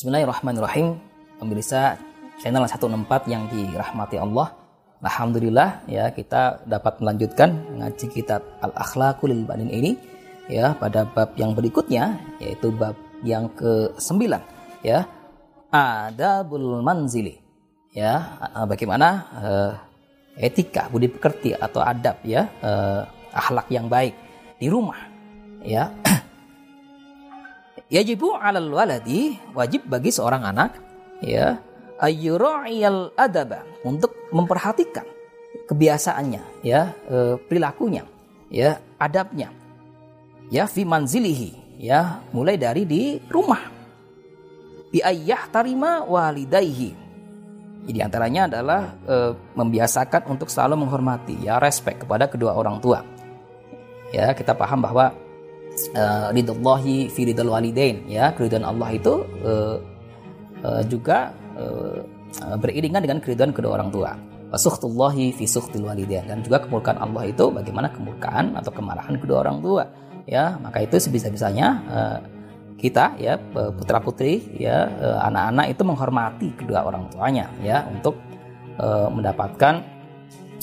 [0.00, 0.96] Bismillahirrahmanirrahim.
[1.36, 2.00] Pemirsa
[2.40, 4.48] channel 164 yang dirahmati Allah.
[5.04, 10.00] Alhamdulillah ya kita dapat melanjutkan ngaji kitab Al-Akhlaqul Banin ini
[10.48, 14.40] ya pada bab yang berikutnya yaitu bab yang ke-9
[14.80, 15.04] ya
[15.68, 17.36] Adabul Manzili
[17.92, 19.72] ya bagaimana uh,
[20.40, 23.04] etika budi pekerti atau adab ya uh,
[23.36, 24.16] akhlak yang baik
[24.56, 24.96] di rumah
[25.60, 25.92] ya
[27.90, 30.78] yajibu alal waladi wajib bagi seorang anak
[31.20, 31.58] ya
[31.98, 35.04] ayyura'iyal adaba untuk memperhatikan
[35.66, 38.06] kebiasaannya ya e, perilakunya
[38.48, 39.50] ya adabnya
[40.48, 43.82] ya fi manzilihi ya mulai dari di rumah.
[44.90, 47.10] Bi ayyah tarima walidaihi
[47.90, 49.16] jadi antaranya adalah e,
[49.56, 53.00] membiasakan untuk selalu menghormati ya respect kepada kedua orang tua.
[54.12, 55.14] Ya kita paham bahwa
[55.96, 59.76] uh, ridallahi fi ridal walidain ya keridhaan Allah itu uh,
[60.64, 62.00] uh, juga uh,
[62.58, 64.14] beriringan dengan keridhaan kedua orang tua.
[64.50, 69.62] Wasuhtullahi fi suhtil walidain dan juga kemurkaan Allah itu bagaimana kemurkaan atau kemarahan kedua orang
[69.62, 69.84] tua.
[70.26, 72.18] Ya, maka itu sebisa-bisanya uh,
[72.80, 74.88] kita ya putra-putri ya
[75.28, 78.16] anak-anak itu menghormati kedua orang tuanya ya untuk
[78.80, 79.84] uh, mendapatkan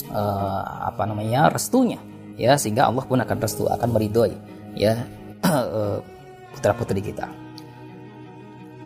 [0.09, 2.01] uh, apa namanya restunya
[2.37, 4.33] ya sehingga Allah pun akan restu akan meridhoi
[4.77, 5.01] ya
[6.53, 7.27] putra putri kita.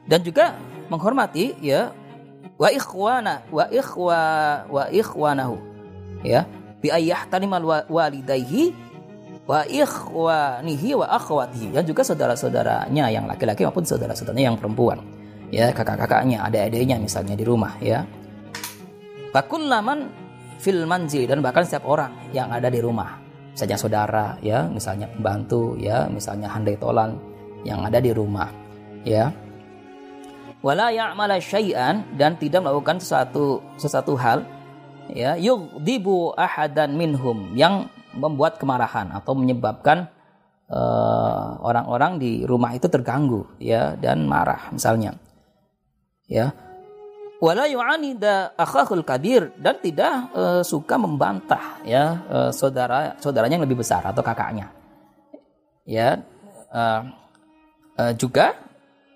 [0.08, 0.56] Dan juga
[0.88, 1.92] menghormati ya
[2.56, 4.20] wa ikhwana wa ikhwa
[4.68, 5.56] wa ikhwanahu
[6.24, 6.48] ya
[6.82, 8.74] bi ayyahtanima walidayhi
[9.46, 11.76] wa ikhwanihi wa akhwatihi.
[11.76, 15.04] Dan juga saudara-saudaranya yang laki-laki maupun saudara-saudaranya yang perempuan
[15.52, 18.08] ya kakak-kakaknya adik-adiknya misalnya di rumah ya.
[19.32, 20.12] Laman
[20.60, 23.21] fil dan bahkan setiap orang yang ada di rumah
[23.62, 27.14] saja saudara ya misalnya pembantu ya misalnya handai tolan
[27.62, 28.50] yang ada di rumah
[29.06, 29.30] ya.
[30.62, 34.46] Wala ya'mala syai'an dan tidak melakukan sesuatu sesuatu hal
[35.10, 40.06] ya yughdibu ahadan minhum yang membuat kemarahan atau menyebabkan
[40.70, 45.18] eh, orang-orang uh, di rumah itu terganggu ya dan marah misalnya
[46.30, 46.54] ya
[47.42, 53.82] wala yu'anida akhahul kabir dan tidak uh, suka membantah ya uh, saudara saudaranya yang lebih
[53.82, 54.70] besar atau kakaknya
[55.84, 56.22] ya
[56.70, 57.02] uh,
[57.98, 58.56] uh, juga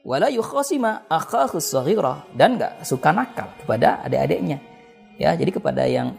[0.06, 4.62] wala yukhasima akhahus saghira dan nggak suka nakal kepada adik-adiknya.
[5.18, 6.14] Ya, jadi kepada yang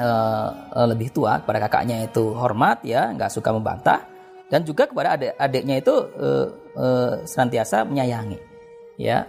[0.00, 0.48] uh,
[0.88, 4.00] lebih tua, kepada kakaknya itu hormat ya, nggak suka membantah
[4.48, 6.46] dan juga kepada adik-adiknya itu uh,
[6.80, 8.40] uh, senantiasa menyayangi.
[8.96, 9.28] Ya.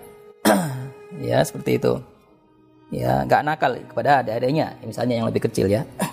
[1.22, 1.94] Ya, seperti itu.
[2.94, 5.84] Ya, nggak nakal kepada adik-adiknya, misalnya yang lebih kecil ya.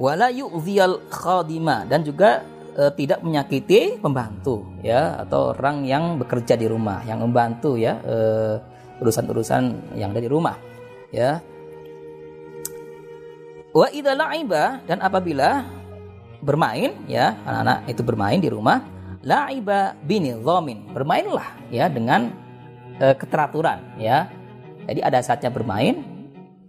[0.00, 2.40] Wala yu'dhiyal khadima dan juga
[2.74, 9.28] e, tidak menyakiti pembantu ya atau orang yang bekerja di rumah yang membantu ya urusan
[9.28, 9.62] urusan-urusan
[9.96, 10.56] yang ada di rumah
[11.12, 11.40] ya
[13.70, 15.64] wa idza la'iba dan apabila
[16.40, 18.82] bermain ya anak-anak itu bermain di rumah
[19.20, 22.32] la'iba binidhamin bermainlah ya dengan
[23.00, 24.28] e, keteraturan ya
[24.84, 26.04] jadi ada saatnya bermain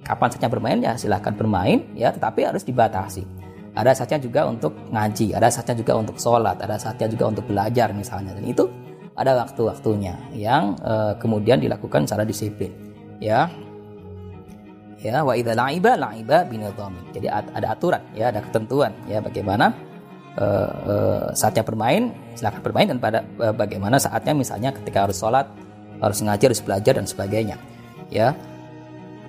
[0.02, 5.32] kapan saatnya bermain ya silahkan bermain ya tetapi harus dibatasi ada saatnya juga untuk ngaji,
[5.32, 8.36] ada saatnya juga untuk sholat, ada saatnya juga untuk belajar misalnya.
[8.36, 8.68] Dan itu
[9.16, 12.72] ada waktu-waktunya yang uh, kemudian dilakukan secara disiplin.
[13.24, 13.48] Ya,
[15.00, 17.16] ya wa idza la'iba la'iba binidhamin.
[17.16, 19.72] Jadi ada aturan, ya ada ketentuan, ya bagaimana
[20.36, 25.48] uh, uh, saatnya bermain, silakan bermain dan pada uh, bagaimana saatnya misalnya ketika harus sholat,
[26.02, 27.62] harus ngaji, harus belajar dan sebagainya.
[28.12, 28.36] Ya,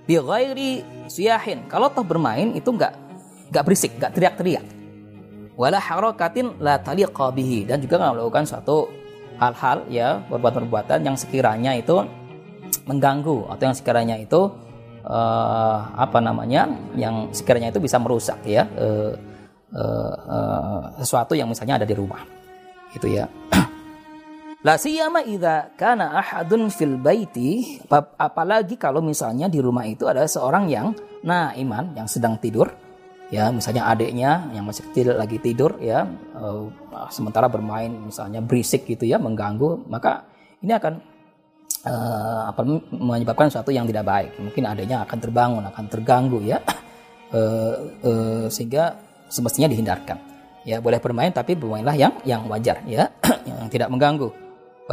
[0.08, 1.68] bi ghairi siyahin.
[1.68, 2.98] Kalau toh bermain itu enggak
[3.52, 4.64] gak berisik, gak teriak-teriak.
[5.54, 8.88] Wala harokatin la taliqa bihi dan juga nggak melakukan suatu
[9.36, 12.00] hal-hal ya perbuatan-perbuatan yang sekiranya itu
[12.88, 14.48] mengganggu atau yang sekiranya itu
[15.04, 19.12] uh, apa namanya yang sekiranya itu bisa merusak ya uh,
[19.74, 22.22] uh, uh, sesuatu yang misalnya ada di rumah
[22.96, 23.28] itu ya
[24.62, 27.82] La siyama idza kana ahadun fil baiti
[28.14, 30.94] apalagi kalau misalnya di rumah itu ada seorang yang
[31.26, 32.70] nah iman yang sedang tidur
[33.26, 36.06] ya misalnya adiknya yang masih kecil lagi tidur ya
[36.38, 36.70] uh,
[37.10, 40.30] sementara bermain misalnya berisik gitu ya mengganggu maka
[40.62, 40.94] ini akan
[41.82, 42.62] uh, apa
[42.94, 44.30] menyebabkan sesuatu yang tidak baik.
[44.38, 46.62] Mungkin adiknya akan terbangun akan terganggu ya
[47.34, 47.74] uh,
[48.06, 48.94] uh, sehingga
[49.26, 50.18] semestinya dihindarkan.
[50.62, 53.10] Ya boleh bermain tapi bermainlah yang yang wajar ya
[53.48, 54.30] yang tidak mengganggu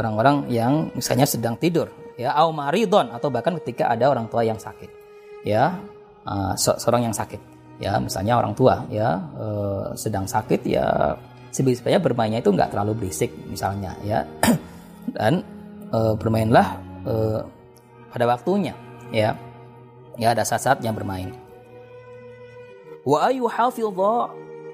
[0.00, 4.56] orang-orang yang misalnya sedang tidur ya au maridon atau bahkan ketika ada orang tua yang
[4.56, 4.88] sakit
[5.44, 5.76] ya
[6.24, 7.40] uh, seorang yang sakit
[7.80, 9.46] ya misalnya orang tua ya e,
[9.96, 11.16] sedang sakit ya
[11.50, 14.22] sebenarnya bermainnya itu nggak terlalu berisik misalnya ya.
[15.16, 15.42] Dan
[15.90, 17.42] uh, bermainlah uh,
[18.14, 18.76] pada waktunya
[19.10, 19.34] ya
[20.14, 21.34] ya ada saat-saat yang bermain.
[23.02, 23.50] Wa ayu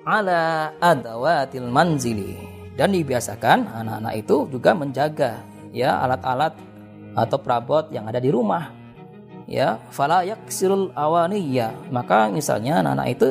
[0.06, 0.42] ala
[0.82, 5.40] adawatil manzili dan dibiasakan anak-anak itu juga menjaga
[5.72, 6.52] ya alat-alat
[7.16, 8.68] atau perabot yang ada di rumah
[9.48, 9.80] ya.
[9.88, 11.72] Fala yaksirul awaniya.
[11.88, 13.28] Maka misalnya anak-anak itu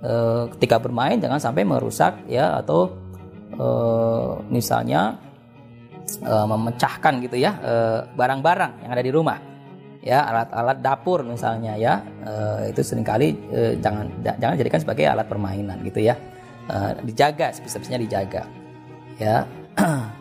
[0.00, 0.12] e,
[0.56, 2.88] ketika bermain jangan sampai merusak ya atau
[3.52, 3.68] e,
[4.48, 5.20] misalnya
[6.24, 7.52] e, memecahkan gitu ya
[8.16, 9.38] barang-barang yang ada di rumah
[10.00, 12.00] ya alat-alat dapur misalnya ya.
[12.64, 13.36] Itu sering kali
[13.84, 16.16] jangan jangan jadikan sebagai alat permainan gitu ya.
[17.04, 18.59] Dijaga sebisa-bisanya dijaga
[19.20, 19.44] ya.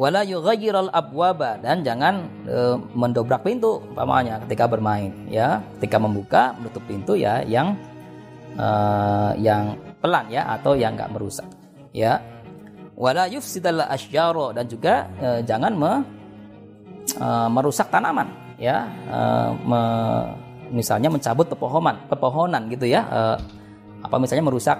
[0.00, 1.56] Wala yughayyiral abwaba.
[1.58, 2.58] Dan jangan e,
[2.94, 5.64] mendobrak pintu umpamanya ketika bermain ya.
[5.76, 7.74] Ketika membuka menutup pintu ya yang
[8.54, 8.66] e,
[9.40, 11.48] yang pelan ya atau yang enggak merusak
[11.96, 12.20] ya.
[12.96, 15.92] Wala yufsidal asyjaro dan juga e, jangan me,
[17.16, 18.28] e, merusak tanaman
[18.60, 18.84] ya.
[19.08, 19.18] E,
[19.64, 19.80] me,
[20.76, 23.00] misalnya mencabut pepohonan pepohonan gitu ya.
[23.08, 23.20] E,
[24.04, 24.76] apa misalnya merusak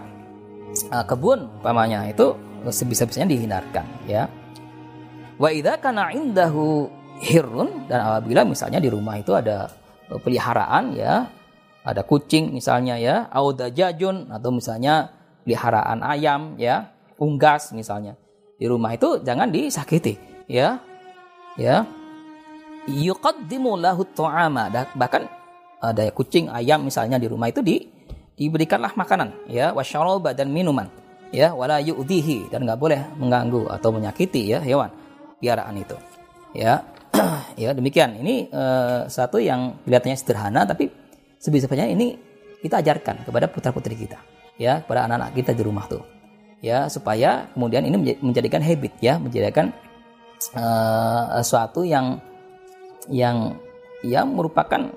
[0.92, 2.04] e, kebun umpamanya.
[2.04, 4.30] Itu sebisa-bisanya dihindarkan ya.
[5.36, 6.88] Wa idza kana indahu
[7.20, 9.68] hirun dan apabila misalnya di rumah itu ada
[10.08, 11.28] peliharaan ya,
[11.84, 13.28] ada kucing misalnya ya,
[13.72, 15.12] jajun atau misalnya
[15.44, 18.16] peliharaan ayam ya, unggas misalnya.
[18.56, 20.16] Di rumah itu jangan disakiti
[20.48, 20.80] ya.
[21.60, 21.84] Ya.
[22.86, 25.26] Yuqaddimu lahu ta'ama bahkan
[25.82, 27.82] ada kucing ayam misalnya di rumah itu di
[28.36, 30.86] diberikanlah makanan ya wasyaraba dan minuman
[31.34, 32.52] ya wala yu'dhihi.
[32.52, 34.90] Dan nggak boleh mengganggu atau menyakiti ya hewan
[35.40, 35.96] piaraan itu.
[36.55, 36.84] Ya
[37.62, 38.19] ya demikian.
[38.20, 40.90] Ini uh, satu yang kelihatannya sederhana tapi
[41.40, 42.17] sebisa-bisanya ini
[42.62, 44.19] kita ajarkan kepada putra-putri kita.
[44.56, 46.02] Ya kepada anak-anak kita di rumah tuh.
[46.64, 49.20] Ya supaya kemudian ini menjadikan habit ya.
[49.20, 49.73] Menjadikan
[50.56, 52.20] uh, suatu yang
[53.12, 53.61] yang
[54.02, 54.93] yang merupakan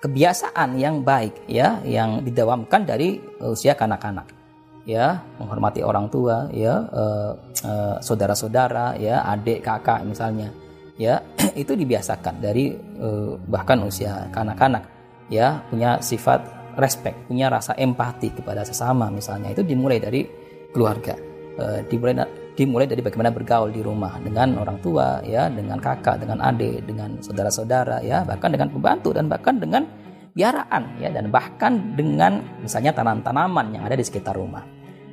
[0.00, 1.82] kebiasaan yang baik ya.
[1.82, 4.41] Yang didawamkan dari usia kanak-kanak
[4.82, 7.32] ya menghormati orang tua ya uh,
[7.62, 10.50] uh, saudara-saudara ya adik kakak misalnya
[10.98, 11.22] ya
[11.62, 14.86] itu dibiasakan dari uh, bahkan usia kanak-kanak
[15.30, 19.52] ya punya sifat respect punya rasa empati kepada sesama misalnya.
[19.52, 20.24] Itu dimulai dari
[20.72, 21.14] keluarga
[21.60, 22.16] uh, dimulai
[22.52, 27.16] dimulai dari bagaimana bergaul di rumah dengan orang tua ya dengan kakak dengan adik dengan
[27.20, 29.88] saudara-saudara ya bahkan dengan pembantu dan bahkan dengan
[30.32, 34.64] piaraan ya dan bahkan dengan misalnya tanam-tanaman yang ada di sekitar rumah.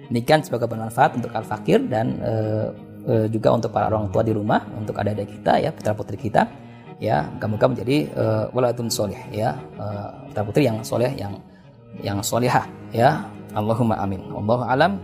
[0.10, 2.34] Demikian sebagai bermanfaat untuk al fakir dan e,
[3.06, 6.50] e, juga untuk para orang tua di rumah, untuk adik-adik kita ya, putra putri kita
[6.98, 9.86] ya, moga-moga menjadi e, waladun soleh ya, e,
[10.34, 11.38] putra putri yang soleh yang
[12.02, 13.22] yang solehah ya.
[13.54, 14.22] Allahumma amin.
[14.34, 14.98] Allahu alam.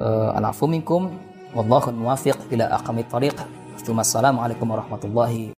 [0.00, 1.12] E, alafu minkum
[1.52, 3.36] wallahu muwafiq ila aqamit tariq.
[3.78, 5.46] Assalamualaikum warahmatullahi